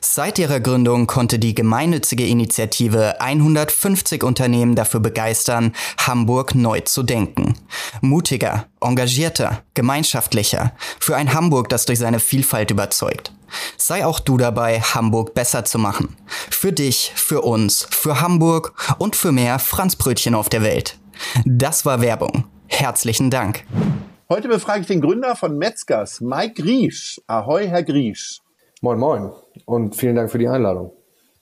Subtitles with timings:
[0.00, 7.54] Seit ihrer Gründung konnte die gemeinnützige Initiative 150 Unternehmen dafür begeistern, Hamburg neu zu denken.
[8.00, 13.32] Mutiger, engagierter, gemeinschaftlicher, für ein Hamburg, das durch seine Vielfalt überzeugt.
[13.76, 16.16] Sei auch du dabei, Hamburg besser zu machen.
[16.50, 20.98] Für dich, für uns, für Hamburg und für mehr Franzbrötchen auf der Welt.
[21.44, 22.44] Das war Werbung.
[22.68, 23.64] Herzlichen Dank.
[24.28, 27.20] Heute befrage ich den Gründer von Metzgers, Mike Griesch.
[27.26, 28.40] Ahoi, Herr Griesch.
[28.82, 29.30] Moin, moin
[29.66, 30.92] und vielen Dank für die Einladung.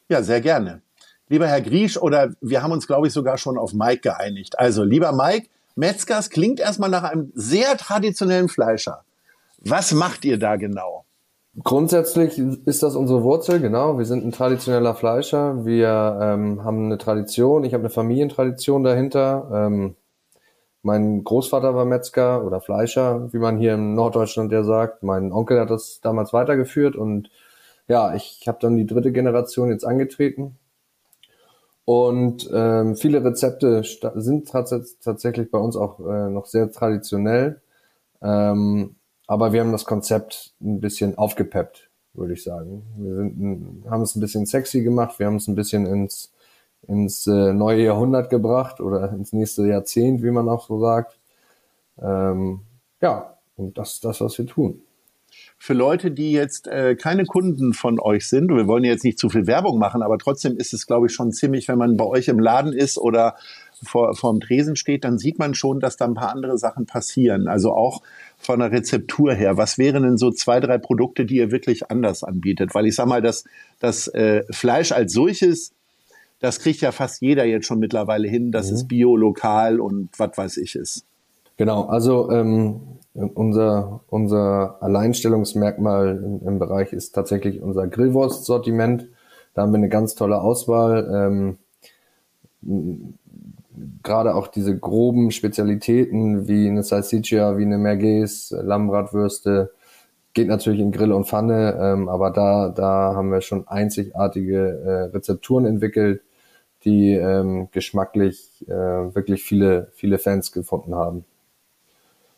[0.08, 0.82] Ja, sehr gerne.
[1.28, 4.58] Lieber Herr Griesch, oder wir haben uns, glaube ich, sogar schon auf Mike geeinigt.
[4.58, 9.04] Also, lieber Mike, Metzgers klingt erstmal nach einem sehr traditionellen Fleischer.
[9.58, 11.04] Was macht ihr da genau?
[11.62, 13.98] Grundsätzlich ist das unsere Wurzel, genau.
[13.98, 15.64] Wir sind ein traditioneller Fleischer.
[15.64, 17.62] Wir ähm, haben eine Tradition.
[17.62, 19.48] Ich habe eine Familientradition dahinter.
[19.52, 19.94] Ähm,
[20.82, 25.02] mein Großvater war Metzger oder Fleischer, wie man hier in Norddeutschland ja sagt.
[25.02, 27.30] Mein Onkel hat das damals weitergeführt und
[27.88, 30.58] ja, ich habe dann die dritte Generation jetzt angetreten.
[31.84, 33.82] Und ähm, viele Rezepte
[34.16, 37.62] sind tatsächlich bei uns auch äh, noch sehr traditionell.
[38.20, 42.82] Ähm, aber wir haben das Konzept ein bisschen aufgepeppt, würde ich sagen.
[42.98, 46.32] Wir sind, haben es ein bisschen sexy gemacht, wir haben es ein bisschen ins,
[46.88, 51.18] ins äh, neue Jahrhundert gebracht oder ins nächste Jahrzehnt, wie man auch so sagt.
[52.00, 52.60] Ähm,
[53.00, 54.82] ja, und das ist das, was wir tun
[55.58, 59.28] für Leute, die jetzt äh, keine Kunden von euch sind, wir wollen jetzt nicht zu
[59.28, 62.28] viel Werbung machen, aber trotzdem ist es, glaube ich, schon ziemlich, wenn man bei euch
[62.28, 63.34] im Laden ist oder
[63.82, 66.86] vor, vor dem Tresen steht, dann sieht man schon, dass da ein paar andere Sachen
[66.86, 67.48] passieren.
[67.48, 68.02] Also auch
[68.36, 69.56] von der Rezeptur her.
[69.56, 72.74] Was wären denn so zwei, drei Produkte, die ihr wirklich anders anbietet?
[72.74, 73.44] Weil ich sag mal, das,
[73.80, 75.72] das äh, Fleisch als solches,
[76.40, 78.76] das kriegt ja fast jeder jetzt schon mittlerweile hin, dass mhm.
[78.76, 81.04] es bio, lokal und was weiß ich ist.
[81.56, 82.80] Genau, also ähm,
[83.14, 89.08] unser, unser Alleinstellungsmerkmal im, im, Bereich ist tatsächlich unser Grillwurstsortiment.
[89.54, 91.58] Da haben wir eine ganz tolle Auswahl.
[92.62, 92.98] Ähm,
[94.02, 99.72] Gerade auch diese groben Spezialitäten wie eine Salsiccia, wie eine Merguez, Lammbratwürste,
[100.34, 105.16] geht natürlich in Grill und Pfanne, ähm, aber da, da haben wir schon einzigartige äh,
[105.16, 106.22] Rezepturen entwickelt,
[106.88, 111.24] die ähm, geschmacklich äh, wirklich viele, viele Fans gefunden haben.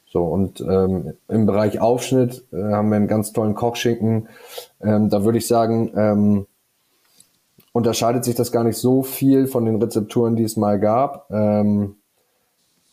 [0.06, 4.28] So, und ähm, im Bereich Aufschnitt äh, haben wir einen ganz tollen Kochschinken.
[4.80, 6.46] Ähm, da würde ich sagen, ähm,
[7.72, 11.30] unterscheidet sich das gar nicht so viel von den Rezepturen, die es mal gab.
[11.30, 11.94] Ähm,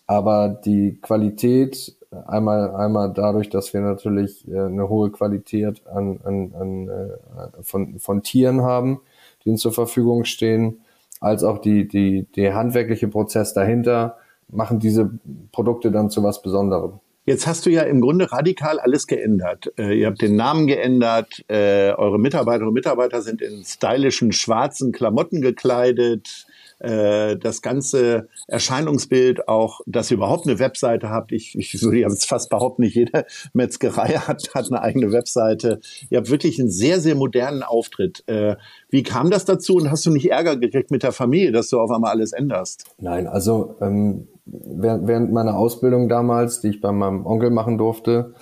[0.06, 1.97] aber die Qualität,
[2.28, 7.97] einmal, einmal dadurch, dass wir natürlich äh, eine hohe Qualität an, an, an, äh, von,
[7.97, 9.00] von Tieren haben,
[9.44, 10.81] die uns zur Verfügung stehen,
[11.20, 14.18] als auch die, die, der handwerkliche Prozess dahinter,
[14.50, 15.12] machen diese
[15.52, 17.00] Produkte dann zu was Besonderem.
[17.26, 19.74] Jetzt hast du ja im Grunde radikal alles geändert.
[19.78, 24.94] Äh, ihr habt den Namen geändert, äh, eure Mitarbeiterinnen und Mitarbeiter sind in stylischen schwarzen
[24.94, 26.47] Klamotten gekleidet.
[26.80, 31.32] Äh, das ganze Erscheinungsbild, auch, dass ihr überhaupt eine Webseite habt.
[31.32, 35.80] Ich, ich würde jetzt fast behaupten, nicht jede Metzgerei hat, hat eine eigene Webseite.
[36.10, 38.24] Ihr habt wirklich einen sehr, sehr modernen Auftritt.
[38.28, 38.58] Äh,
[38.90, 41.80] wie kam das dazu und hast du nicht Ärger gekriegt mit der Familie, dass du
[41.80, 42.86] auf einmal alles änderst?
[43.00, 48.34] Nein, also ähm, während meiner Ausbildung damals, die ich bei meinem Onkel machen durfte,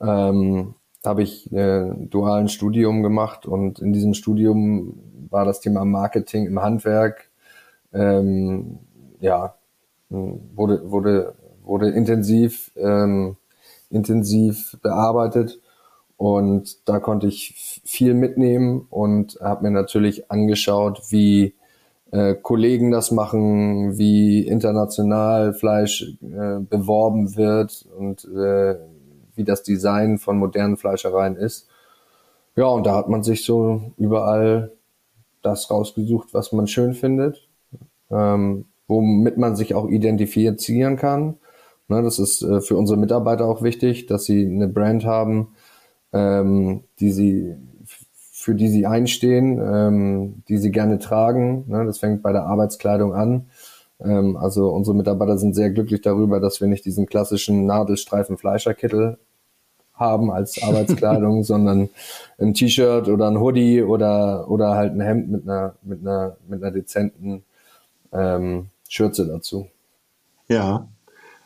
[0.00, 0.74] ähm,
[1.04, 5.00] habe ich äh, dualen Studium gemacht und in diesem Studium
[5.30, 7.29] war das Thema Marketing im Handwerk
[7.92, 8.78] ähm,
[9.20, 9.54] ja
[10.08, 13.36] wurde wurde wurde intensiv ähm,
[13.90, 15.60] intensiv bearbeitet
[16.16, 21.54] und da konnte ich viel mitnehmen und habe mir natürlich angeschaut, wie
[22.10, 28.76] äh, Kollegen das machen, wie international Fleisch äh, beworben wird und äh,
[29.34, 31.68] wie das Design von modernen Fleischereien ist.
[32.54, 34.72] Ja, und da hat man sich so überall
[35.40, 37.48] das rausgesucht, was man schön findet,
[38.10, 41.36] ähm, womit man sich auch identifizieren kann.
[41.88, 45.48] Ne, das ist äh, für unsere Mitarbeiter auch wichtig, dass sie eine Brand haben,
[46.12, 47.56] ähm, die sie
[48.40, 51.64] für die sie einstehen, ähm, die sie gerne tragen.
[51.68, 51.84] Ne?
[51.84, 53.50] Das fängt bei der Arbeitskleidung an.
[54.02, 59.18] Ähm, also unsere Mitarbeiter sind sehr glücklich darüber, dass wir nicht diesen klassischen Nadelstreifen Fleischerkittel
[59.92, 61.90] haben als Arbeitskleidung, sondern
[62.38, 66.62] ein T-Shirt oder ein Hoodie oder, oder halt ein Hemd mit einer, mit einer, mit
[66.62, 67.44] einer dezenten
[68.12, 69.68] ähm, Schürze dazu.
[70.48, 70.88] Ja.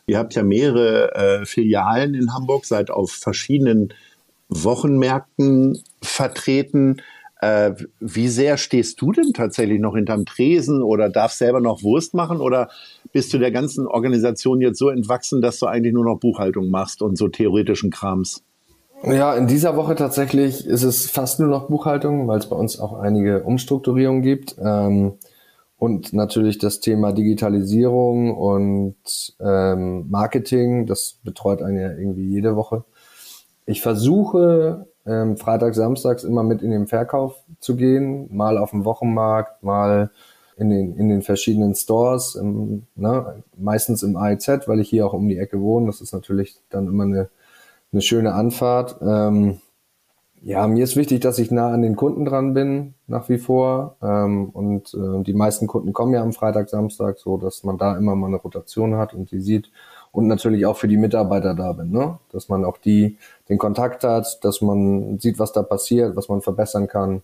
[0.06, 3.94] Ihr habt ja mehrere äh, Filialen in Hamburg, seid auf verschiedenen
[4.48, 7.00] Wochenmärkten vertreten.
[7.40, 12.14] Äh, wie sehr stehst du denn tatsächlich noch hinterm Tresen oder darfst selber noch Wurst
[12.14, 12.68] machen oder
[13.12, 17.02] bist du der ganzen Organisation jetzt so entwachsen, dass du eigentlich nur noch Buchhaltung machst
[17.02, 18.42] und so theoretischen Krams?
[19.02, 22.80] Ja, in dieser Woche tatsächlich ist es fast nur noch Buchhaltung, weil es bei uns
[22.80, 24.56] auch einige Umstrukturierungen gibt.
[24.58, 25.14] Ähm,
[25.84, 28.96] und natürlich das Thema Digitalisierung und
[29.38, 32.84] ähm, Marketing, das betreut einen ja irgendwie jede Woche.
[33.66, 38.86] Ich versuche ähm, Freitag, Samstags immer mit in den Verkauf zu gehen, mal auf dem
[38.86, 40.10] Wochenmarkt, mal
[40.56, 45.12] in den, in den verschiedenen Stores, im, ne, meistens im AIZ, weil ich hier auch
[45.12, 45.86] um die Ecke wohne.
[45.88, 47.28] Das ist natürlich dann immer eine,
[47.92, 48.96] eine schöne Anfahrt.
[49.02, 49.60] Ähm,
[50.44, 53.96] ja, mir ist wichtig, dass ich nah an den Kunden dran bin, nach wie vor.
[54.02, 57.96] Ähm, und äh, die meisten Kunden kommen ja am Freitag, Samstag, so dass man da
[57.96, 59.70] immer mal eine Rotation hat und die sieht
[60.12, 62.18] und natürlich auch für die Mitarbeiter da bin, ne?
[62.30, 63.16] dass man auch die
[63.48, 67.22] den Kontakt hat, dass man sieht, was da passiert, was man verbessern kann.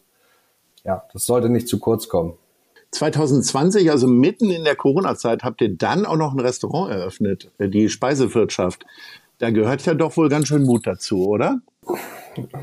[0.84, 2.32] Ja, das sollte nicht zu kurz kommen.
[2.92, 7.90] 2020, also mitten in der Corona-Zeit, habt ihr dann auch noch ein Restaurant eröffnet, die
[7.90, 8.86] Speisewirtschaft.
[9.38, 11.60] Da gehört ja doch wohl ganz schön Mut dazu, oder?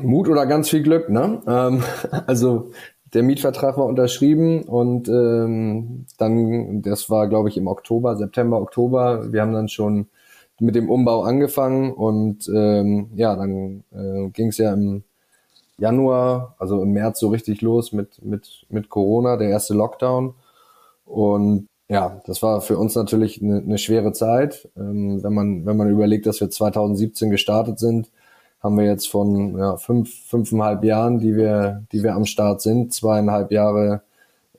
[0.02, 1.40] Mut oder ganz viel Glück, ne?
[1.46, 1.82] Ähm,
[2.26, 2.70] also
[3.14, 9.32] der Mietvertrag war unterschrieben und ähm, dann, das war glaube ich im Oktober, September, Oktober.
[9.32, 10.08] Wir haben dann schon
[10.60, 15.04] mit dem Umbau angefangen und ähm, ja, dann äh, ging es ja im
[15.78, 20.34] Januar, also im März so richtig los mit, mit, mit Corona, der erste Lockdown.
[21.04, 24.68] Und ja, das war für uns natürlich eine, eine schwere Zeit.
[24.76, 28.10] Ähm, wenn, man, wenn man überlegt, dass wir 2017 gestartet sind,
[28.60, 32.92] haben wir jetzt von ja, fünf, fünfeinhalb Jahren, die wir, die wir am Start sind,
[32.92, 34.02] zweieinhalb Jahre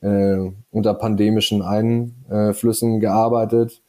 [0.00, 0.38] äh,
[0.70, 3.82] unter pandemischen Einflüssen gearbeitet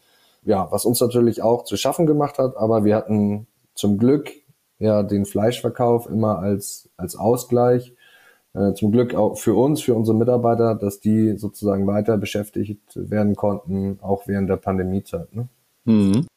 [0.44, 4.32] ja, was uns natürlich auch zu schaffen gemacht hat, aber wir hatten zum Glück
[4.80, 7.94] ja den Fleischverkauf immer als, als Ausgleich.
[8.54, 13.36] Äh, zum Glück auch für uns, für unsere Mitarbeiter, dass die sozusagen weiter beschäftigt werden
[13.36, 15.34] konnten, auch während der Pandemiezeit.
[15.34, 15.48] Ne?
[15.86, 16.28] Mhm.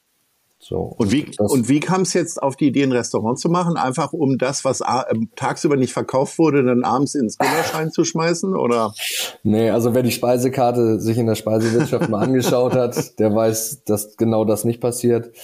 [0.67, 3.77] So, und wie, und wie kam es jetzt auf die Idee, ein Restaurant zu machen?
[3.77, 4.81] Einfach um das, was
[5.11, 8.57] ähm, tagsüber nicht verkauft wurde, dann abends ins Güllerschein zu schmeißen?
[8.57, 8.95] Oder?
[9.43, 14.17] Nee, also wer die Speisekarte sich in der Speisewirtschaft mal angeschaut hat, der weiß, dass
[14.17, 15.37] genau das nicht passiert.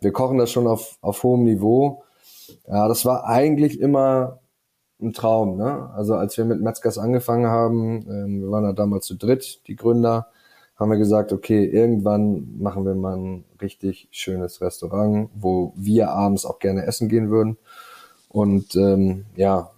[0.00, 2.04] Wir kochen das schon auf, auf hohem Niveau.
[2.68, 4.38] Ja, das war eigentlich immer
[5.02, 5.56] ein Traum.
[5.56, 5.90] Ne?
[5.96, 9.74] Also als wir mit Metzgers angefangen haben, ähm, wir waren ja damals zu dritt, die
[9.74, 10.28] Gründer,
[10.78, 16.46] haben wir gesagt, okay, irgendwann machen wir mal ein richtig schönes Restaurant, wo wir abends
[16.46, 17.58] auch gerne essen gehen würden.
[18.28, 19.70] Und ähm, ja,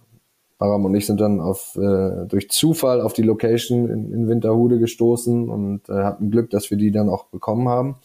[0.59, 4.77] Baram und ich sind dann auf, äh, durch Zufall auf die Location in, in Winterhude
[4.77, 7.95] gestoßen und äh, hatten Glück, dass wir die dann auch bekommen haben.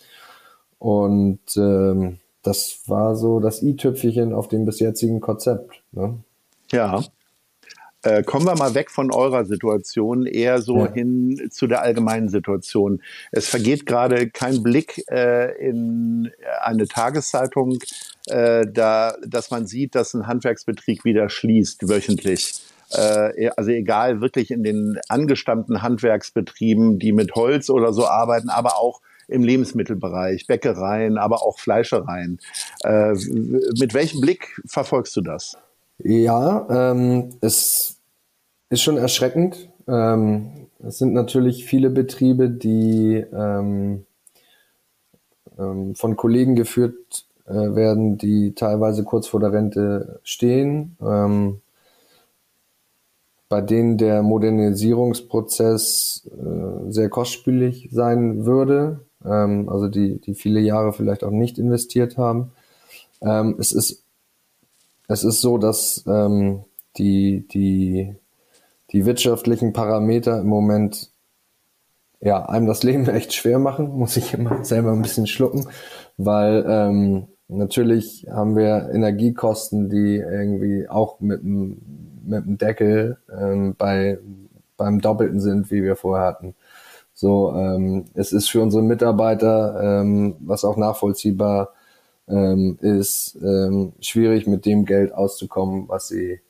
[0.79, 5.83] Und ähm, das war so das i-Tüpfelchen auf dem bis jetzigen Konzept.
[5.93, 6.19] Ne?
[6.71, 7.03] Ja.
[8.07, 10.93] Äh, kommen wir mal weg von eurer Situation, eher so ja.
[10.93, 13.03] hin zu der allgemeinen Situation.
[13.33, 16.31] Es vergeht gerade kein Blick äh, in
[16.63, 17.79] eine Tageszeitung,
[18.27, 22.63] äh, da, dass man sieht, dass ein Handwerksbetrieb wieder schließt wöchentlich.
[22.93, 28.77] Äh, also egal, wirklich in den angestammten Handwerksbetrieben, die mit Holz oder so arbeiten, aber
[28.77, 32.39] auch im Lebensmittelbereich, Bäckereien, aber auch Fleischereien.
[32.85, 33.15] Äh,
[33.81, 35.57] mit welchem Blick verfolgst du das?
[35.99, 37.96] Ja, ähm, es
[38.69, 39.69] ist schon erschreckend.
[39.87, 44.05] Ähm, es sind natürlich viele Betriebe, die ähm,
[45.59, 51.61] ähm, von Kollegen geführt äh, werden, die teilweise kurz vor der Rente stehen, ähm,
[53.49, 60.93] bei denen der Modernisierungsprozess äh, sehr kostspielig sein würde, ähm, also die, die viele Jahre
[60.93, 62.53] vielleicht auch nicht investiert haben.
[63.23, 64.03] Ähm, es ist
[65.09, 66.03] es ist so, dass
[66.97, 68.17] die, die
[68.93, 71.11] die wirtschaftlichen Parameter im Moment
[72.21, 75.67] ja, einem das Leben echt schwer machen, muss ich immer selber ein bisschen schlucken,
[76.17, 81.81] weil ähm, natürlich haben wir Energiekosten, die irgendwie auch mit dem,
[82.25, 84.19] mit dem Deckel ähm, bei,
[84.77, 86.55] beim Doppelten sind, wie wir vorher hatten.
[87.15, 91.71] So, ähm, es ist für unsere Mitarbeiter, ähm, was auch nachvollziehbar
[92.29, 96.41] ähm, ist, ähm, schwierig mit dem Geld auszukommen, was sie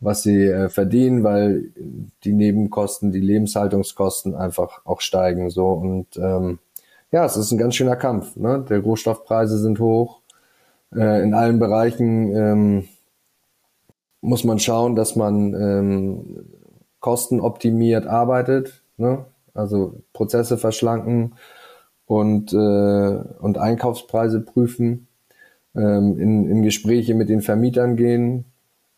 [0.00, 1.72] was sie äh, verdienen, weil
[2.24, 5.50] die Nebenkosten, die Lebenshaltungskosten einfach auch steigen.
[5.50, 6.58] So und ähm,
[7.10, 8.36] ja, es ist ein ganz schöner Kampf.
[8.36, 8.64] Ne?
[8.68, 10.20] Der Rohstoffpreise sind hoch.
[10.94, 12.88] äh, in allen Bereichen ähm,
[14.20, 16.44] muss man schauen, dass man ähm,
[17.00, 19.24] kostenoptimiert arbeitet, ne?
[19.54, 21.34] also Prozesse verschlanken
[22.06, 25.08] und, äh, und Einkaufspreise prüfen,
[25.74, 28.44] ähm, in, in Gespräche mit den Vermietern gehen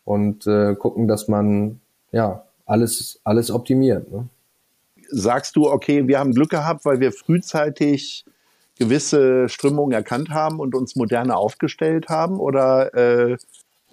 [0.05, 1.79] und äh, gucken, dass man
[2.11, 4.11] ja alles, alles optimiert.
[4.11, 4.27] Ne?
[5.09, 8.25] Sagst du, okay, wir haben Glück gehabt, weil wir frühzeitig
[8.77, 12.39] gewisse Strömungen erkannt haben und uns moderner aufgestellt haben?
[12.39, 13.37] Oder äh,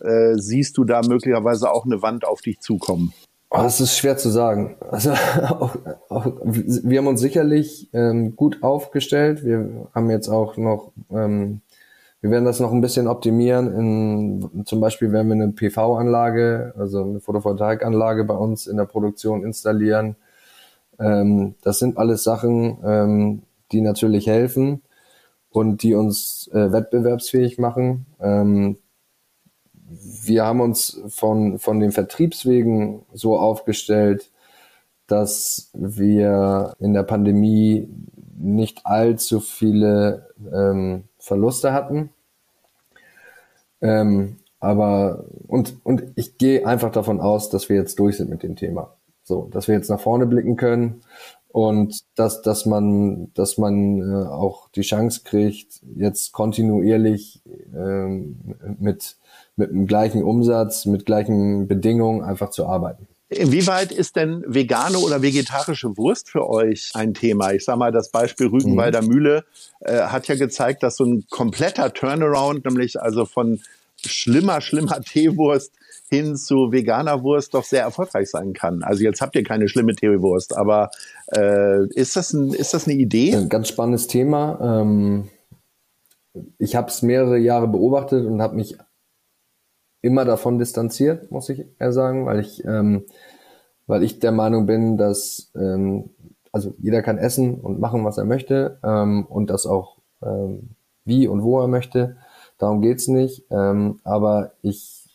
[0.01, 3.13] äh, siehst du da möglicherweise auch eine Wand auf dich zukommen?
[3.51, 4.77] Oh, das ist schwer zu sagen.
[4.91, 5.11] Also
[5.49, 5.77] auch,
[6.09, 9.45] auch, wir haben uns sicherlich ähm, gut aufgestellt.
[9.45, 11.63] Wir haben jetzt auch noch, ähm,
[12.21, 13.73] wir werden das noch ein bisschen optimieren.
[13.73, 19.45] In, zum Beispiel werden wir eine PV-Anlage, also eine Photovoltaikanlage bei uns in der Produktion
[19.45, 20.17] installieren.
[20.99, 24.83] Ähm, das sind alles Sachen, ähm, die natürlich helfen
[25.51, 28.07] und die uns äh, wettbewerbsfähig machen.
[28.21, 28.79] Ähm,
[29.91, 34.31] wir haben uns von, von den Vertriebswegen so aufgestellt,
[35.07, 37.89] dass wir in der Pandemie
[38.37, 42.11] nicht allzu viele ähm, Verluste hatten.
[43.81, 48.43] Ähm, aber und, und ich gehe einfach davon aus, dass wir jetzt durch sind mit
[48.43, 48.97] dem Thema.
[49.23, 51.03] So, dass wir jetzt nach vorne blicken können
[51.49, 57.43] und dass, dass man, dass man äh, auch die Chance kriegt, jetzt kontinuierlich
[57.75, 59.17] ähm, mit
[59.59, 63.09] mit dem gleichen Umsatz, mit gleichen Bedingungen einfach zu arbeiten.
[63.31, 67.53] Inwieweit ist denn vegane oder vegetarische Wurst für euch ein Thema?
[67.53, 69.09] Ich sage mal, das Beispiel Rügenwalder mhm.
[69.09, 69.45] Mühle
[69.81, 73.61] äh, hat ja gezeigt, dass so ein kompletter Turnaround, nämlich also von
[74.05, 75.73] schlimmer, schlimmer Teewurst
[76.09, 78.83] hin zu veganer Wurst doch sehr erfolgreich sein kann.
[78.83, 80.91] Also jetzt habt ihr keine schlimme Teewurst, aber
[81.37, 83.35] äh, ist, das ein, ist das eine Idee?
[83.35, 84.81] Ein ganz spannendes Thema.
[84.81, 85.29] Ähm,
[86.59, 88.79] ich habe es mehrere Jahre beobachtet und habe mich
[90.01, 93.05] immer davon distanziert, muss ich eher sagen, weil ich, ähm,
[93.87, 96.11] weil ich der Meinung bin, dass ähm,
[96.53, 100.71] also jeder kann essen und machen, was er möchte ähm, und das auch ähm,
[101.05, 102.17] wie und wo er möchte.
[102.59, 103.45] Darum geht's nicht.
[103.51, 105.09] Ähm, aber ich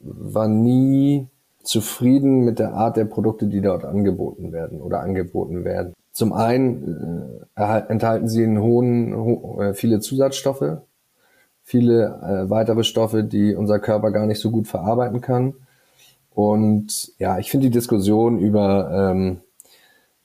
[0.00, 1.28] war nie
[1.62, 5.92] zufrieden mit der Art der Produkte, die dort angeboten werden oder angeboten werden.
[6.12, 10.78] Zum einen äh, enthalten sie einen hohen, ho äh, viele Zusatzstoffe,
[11.68, 15.52] viele äh, weitere Stoffe, die unser Körper gar nicht so gut verarbeiten kann.
[16.30, 19.40] Und ja, ich finde die Diskussion über ähm,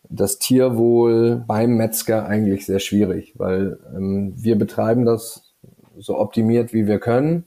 [0.08, 5.52] das Tierwohl beim Metzger eigentlich sehr schwierig, weil ähm, wir betreiben das
[5.98, 7.44] so optimiert, wie wir können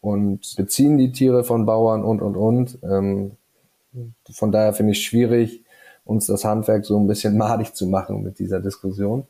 [0.00, 2.78] und beziehen die Tiere von Bauern und, und, und.
[2.82, 3.32] Ähm,
[4.30, 5.62] von daher finde ich schwierig,
[6.06, 9.26] uns das Handwerk so ein bisschen madig zu machen mit dieser Diskussion.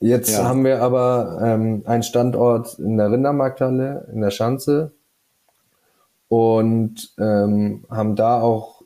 [0.00, 0.44] Jetzt ja.
[0.44, 4.92] haben wir aber ähm, einen Standort in der Rindermarkthalle in der Schanze
[6.28, 8.82] und ähm, haben da auch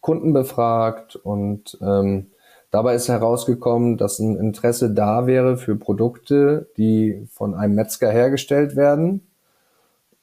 [0.00, 2.30] Kunden befragt und ähm,
[2.70, 8.74] dabei ist herausgekommen, dass ein Interesse da wäre für Produkte, die von einem Metzger hergestellt
[8.74, 9.26] werden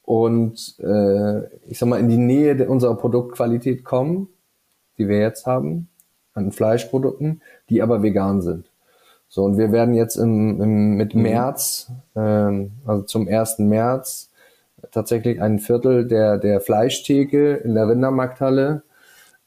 [0.02, 4.28] und äh, ich sag mal in die Nähe unserer Produktqualität kommen,
[4.98, 5.88] die wir jetzt haben
[6.34, 8.70] an Fleischprodukten, die aber vegan sind.
[9.34, 11.22] So, und wir werden jetzt im, im, mit mhm.
[11.22, 13.58] März, ähm, also zum 1.
[13.58, 14.30] März,
[14.92, 18.84] tatsächlich ein Viertel der, der Fleischtheke in der Rindermarkthalle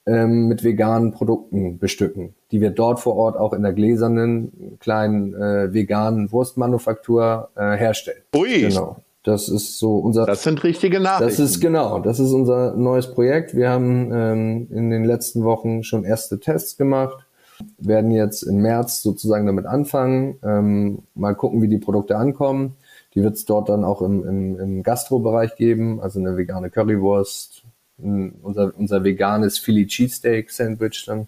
[0.06, 5.34] ähm, mit veganen Produkten bestücken, die wir dort vor Ort auch in der gläsernen kleinen
[5.34, 8.24] äh, veganen Wurstmanufaktur äh, herstellen.
[8.36, 8.64] Ui.
[8.64, 8.98] Genau.
[9.24, 10.26] Das ist so unser.
[10.26, 11.30] Das sind richtige Nachrichten.
[11.30, 12.00] Das ist genau.
[12.00, 13.56] Das ist unser neues Projekt.
[13.56, 17.27] Wir haben ähm, in den letzten Wochen schon erste Tests gemacht
[17.78, 22.76] werden jetzt im März sozusagen damit anfangen, ähm, mal gucken, wie die Produkte ankommen.
[23.16, 27.64] Die wird es dort dann auch im, im, im Gastro-Bereich geben, also eine vegane Currywurst,
[27.98, 31.28] unser, unser veganes Philly Cheesesteak Sandwich dann.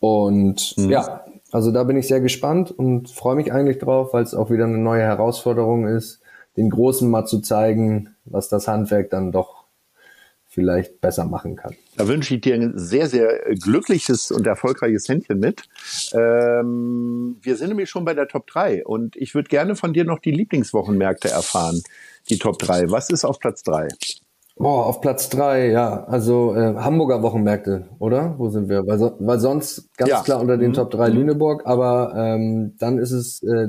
[0.00, 0.90] Und mhm.
[0.90, 4.50] ja, also da bin ich sehr gespannt und freue mich eigentlich drauf, weil es auch
[4.50, 6.20] wieder eine neue Herausforderung ist,
[6.56, 9.63] den Großen mal zu zeigen, was das Handwerk dann doch
[10.54, 11.74] vielleicht besser machen kann.
[11.96, 15.64] Da wünsche ich dir ein sehr, sehr glückliches und erfolgreiches Händchen mit.
[16.12, 20.04] Ähm, wir sind nämlich schon bei der Top 3 und ich würde gerne von dir
[20.04, 21.82] noch die Lieblingswochenmärkte erfahren,
[22.28, 22.90] die Top 3.
[22.90, 23.88] Was ist auf Platz 3?
[24.56, 26.04] Boah, auf Platz 3, ja.
[26.04, 28.36] Also äh, Hamburger Wochenmärkte, oder?
[28.38, 28.86] Wo sind wir?
[28.86, 30.22] Weil, so, weil sonst ganz ja.
[30.22, 30.74] klar unter den mhm.
[30.74, 31.16] Top 3 mhm.
[31.16, 33.42] Lüneburg, aber ähm, dann ist es...
[33.42, 33.68] Äh,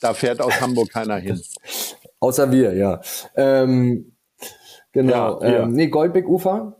[0.00, 1.40] da fährt aus Hamburg keiner hin.
[2.20, 3.00] Außer wir, ja.
[3.36, 4.13] Ähm,
[4.94, 5.42] Genau.
[5.42, 6.76] Ja, ähm, nee, Goldbeck-Ufer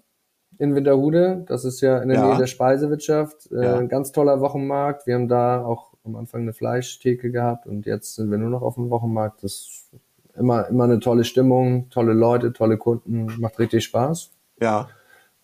[0.58, 1.44] in Winterhude.
[1.48, 2.28] Das ist ja in der ja.
[2.28, 3.50] Nähe der Speisewirtschaft.
[3.52, 3.76] Äh, ja.
[3.76, 5.06] Ein ganz toller Wochenmarkt.
[5.06, 8.62] Wir haben da auch am Anfang eine Fleischtheke gehabt und jetzt sind wir nur noch
[8.62, 9.42] auf dem Wochenmarkt.
[9.42, 9.90] Das ist
[10.36, 14.30] immer, immer eine tolle Stimmung, tolle Leute, tolle Kunden, macht richtig Spaß.
[14.60, 14.88] Ja.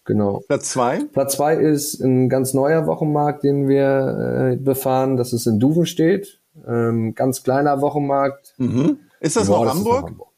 [0.05, 0.43] Genau.
[0.47, 1.01] Platz zwei?
[1.13, 5.17] Platz zwei ist ein ganz neuer Wochenmarkt, den wir äh, befahren.
[5.17, 6.41] Das ist in Duvenstedt.
[6.67, 8.55] Ähm, ganz kleiner Wochenmarkt.
[8.59, 8.99] Mhm.
[9.21, 10.03] Ist das Ja, noch ist Hamburg?
[10.03, 10.29] noch Hamburg.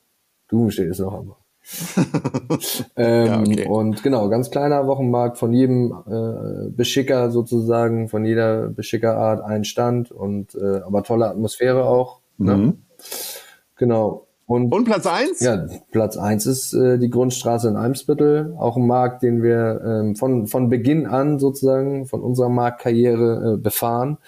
[0.49, 1.42] Duvenstedt ist noch Hamburg.
[2.97, 3.67] ähm, Ja, okay.
[3.67, 10.11] Und genau, ganz kleiner Wochenmarkt von jedem äh, Beschicker sozusagen, von jeder Beschickerart ein Stand
[10.11, 12.21] und äh, aber tolle Atmosphäre auch.
[12.39, 12.57] Ne?
[12.57, 12.83] Mhm.
[13.77, 14.27] Genau.
[14.47, 15.41] Und, Und Platz eins?
[15.41, 20.17] ja, Platz eins ist äh, die Grundstraße in Eimsbüttel, auch ein Markt, den wir ähm,
[20.17, 24.19] von, von Beginn an sozusagen von unserer Marktkarriere äh, befahren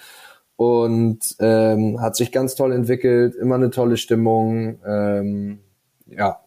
[0.55, 5.59] und ähm, hat sich ganz toll entwickelt, immer eine tolle Stimmung, ähm,
[6.07, 6.39] ja,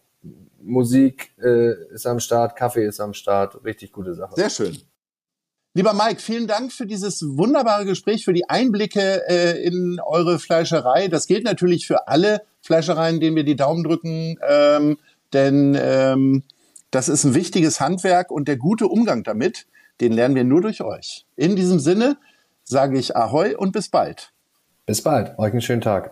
[0.61, 4.35] Musik äh, ist am Start, Kaffee ist am Start, richtig gute Sache.
[4.35, 4.77] Sehr schön.
[5.75, 11.07] Lieber Mike, vielen Dank für dieses wunderbare Gespräch, für die Einblicke äh, in eure Fleischerei.
[11.07, 14.97] Das gilt natürlich für alle Fleischereien, denen wir die Daumen drücken, ähm,
[15.31, 16.43] denn ähm,
[16.91, 19.67] das ist ein wichtiges Handwerk und der gute Umgang damit,
[20.01, 21.25] den lernen wir nur durch euch.
[21.35, 22.17] In diesem Sinne
[22.63, 24.33] sage ich Ahoi und bis bald.
[24.87, 26.11] Bis bald, euch einen schönen Tag.